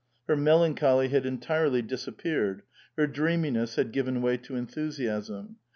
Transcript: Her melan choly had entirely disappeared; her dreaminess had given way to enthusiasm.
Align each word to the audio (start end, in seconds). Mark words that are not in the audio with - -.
Her 0.27 0.35
melan 0.35 0.73
choly 0.75 1.11
had 1.11 1.27
entirely 1.27 1.83
disappeared; 1.83 2.63
her 2.97 3.05
dreaminess 3.05 3.75
had 3.75 3.91
given 3.91 4.23
way 4.23 4.37
to 4.37 4.55
enthusiasm. 4.55 5.57